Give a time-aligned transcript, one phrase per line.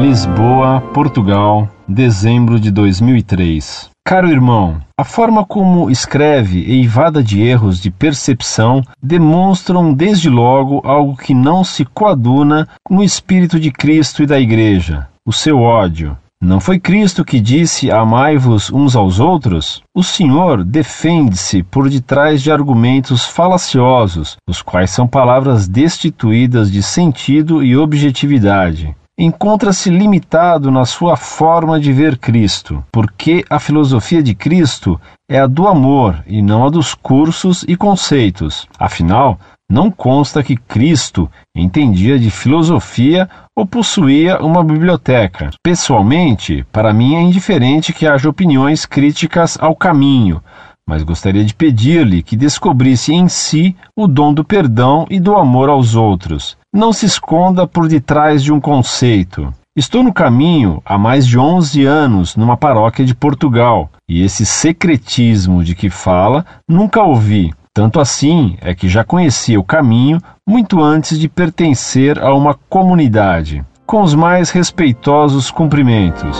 [0.00, 3.88] Lisboa, Portugal, dezembro de 2003.
[4.06, 11.16] Caro irmão, a forma como escreve, eivada de erros de percepção, demonstram desde logo algo
[11.16, 16.16] que não se coaduna no espírito de Cristo e da Igreja: o seu ódio.
[16.42, 19.82] Não foi Cristo que disse: Amai-vos uns aos outros?
[19.96, 27.64] O Senhor defende-se por detrás de argumentos falaciosos, os quais são palavras destituídas de sentido
[27.64, 35.00] e objetividade encontra-se limitado na sua forma de ver Cristo, porque a filosofia de Cristo
[35.28, 38.68] é a do amor e não a dos cursos e conceitos.
[38.78, 45.50] Afinal, não consta que Cristo entendia de filosofia ou possuía uma biblioteca.
[45.62, 50.42] Pessoalmente, para mim é indiferente que haja opiniões críticas ao caminho,
[50.88, 55.68] mas gostaria de pedir-lhe que descobrisse em si o dom do perdão e do amor
[55.68, 56.56] aos outros.
[56.72, 59.52] Não se esconda por detrás de um conceito.
[59.76, 65.62] Estou no caminho há mais de 11 anos numa paróquia de Portugal e esse secretismo
[65.62, 67.52] de que fala nunca ouvi.
[67.74, 70.18] Tanto assim é que já conhecia o caminho
[70.48, 73.62] muito antes de pertencer a uma comunidade.
[73.84, 76.38] Com os mais respeitosos cumprimentos.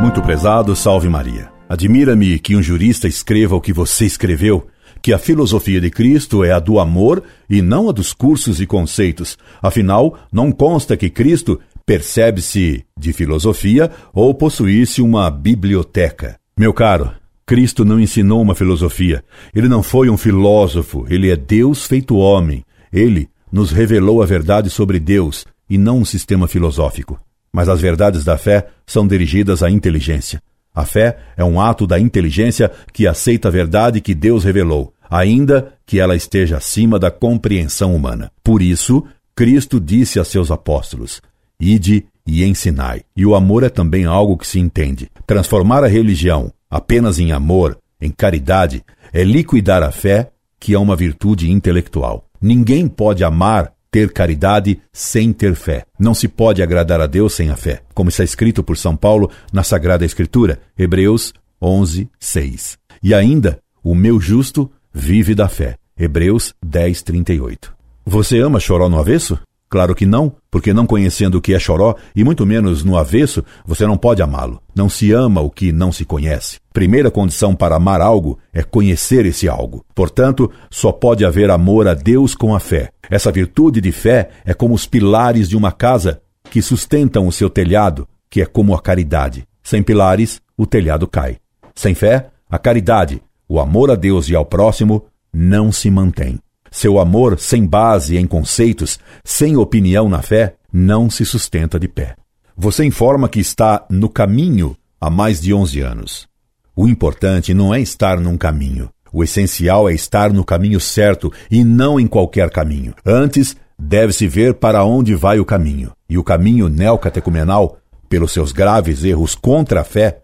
[0.00, 1.50] Muito prezado, salve Maria.
[1.68, 4.68] Admira-me que um jurista escreva o que você escreveu,
[5.02, 8.66] que a filosofia de Cristo é a do amor e não a dos cursos e
[8.66, 9.36] conceitos.
[9.60, 16.38] Afinal, não consta que Cristo percebe-se de filosofia ou possuísse uma biblioteca.
[16.56, 17.10] Meu caro,
[17.44, 19.24] Cristo não ensinou uma filosofia.
[19.54, 22.64] Ele não foi um filósofo, ele é Deus feito homem.
[22.92, 27.18] Ele nos revelou a verdade sobre Deus e não um sistema filosófico.
[27.52, 30.42] Mas as verdades da fé são dirigidas à inteligência.
[30.74, 35.74] A fé é um ato da inteligência que aceita a verdade que Deus revelou, ainda
[35.84, 38.30] que ela esteja acima da compreensão humana.
[38.44, 39.04] Por isso,
[39.34, 41.20] Cristo disse a seus apóstolos:
[41.58, 43.02] Ide e ensinai.
[43.16, 45.10] E o amor é também algo que se entende.
[45.26, 50.30] Transformar a religião apenas em amor, em caridade, é liquidar a fé,
[50.60, 52.24] que é uma virtude intelectual.
[52.40, 55.84] Ninguém pode amar ter caridade sem ter fé.
[55.98, 59.30] Não se pode agradar a Deus sem a fé, como está escrito por São Paulo
[59.52, 62.78] na Sagrada Escritura, Hebreus 11, 6.
[63.02, 67.74] E ainda, o meu justo vive da fé, Hebreus 10, 38.
[68.04, 69.38] Você ama choró no avesso?
[69.70, 73.44] Claro que não, porque não conhecendo o que é choró, e muito menos no avesso,
[73.66, 74.62] você não pode amá-lo.
[74.74, 76.58] Não se ama o que não se conhece.
[76.72, 79.84] Primeira condição para amar algo é conhecer esse algo.
[79.94, 82.90] Portanto, só pode haver amor a Deus com a fé.
[83.10, 87.50] Essa virtude de fé é como os pilares de uma casa que sustentam o seu
[87.50, 89.46] telhado, que é como a caridade.
[89.62, 91.36] Sem pilares, o telhado cai.
[91.74, 96.38] Sem fé, a caridade, o amor a Deus e ao próximo, não se mantém.
[96.70, 102.14] Seu amor, sem base em conceitos, sem opinião na fé, não se sustenta de pé.
[102.56, 106.28] Você informa que está no caminho há mais de 11 anos.
[106.74, 108.88] O importante não é estar num caminho.
[109.12, 112.94] O essencial é estar no caminho certo e não em qualquer caminho.
[113.04, 115.92] Antes, deve-se ver para onde vai o caminho.
[116.08, 120.20] E o caminho neocatecumenal, pelos seus graves erros contra a fé,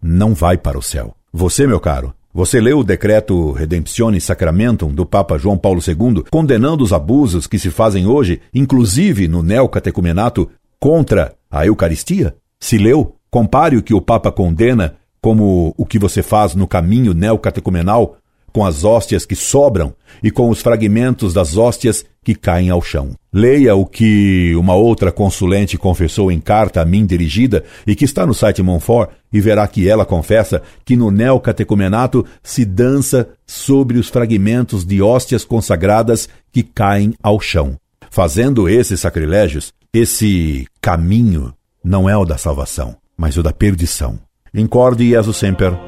[0.00, 1.14] não vai para o céu.
[1.32, 6.84] Você, meu caro, você leu o decreto Redemptione Sacramentum do Papa João Paulo II, condenando
[6.84, 10.48] os abusos que se fazem hoje, inclusive no neocatecumenato,
[10.78, 12.36] contra a Eucaristia?
[12.60, 17.12] Se leu, compare o que o Papa condena como o que você faz no caminho
[17.12, 18.16] neocatecumenal
[18.58, 23.12] com as hóstias que sobram e com os fragmentos das hóstias que caem ao chão.
[23.32, 28.26] Leia o que uma outra consulente confessou em carta a mim dirigida e que está
[28.26, 34.08] no site Monfort e verá que ela confessa que no neocatecumenato se dança sobre os
[34.08, 37.76] fragmentos de hóstias consagradas que caem ao chão.
[38.10, 41.54] Fazendo esses sacrilégios, esse caminho
[41.84, 44.18] não é o da salvação, mas o da perdição.
[44.52, 45.78] Incorde Jesus Semper,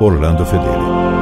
[0.00, 1.15] Orlando Fedeli.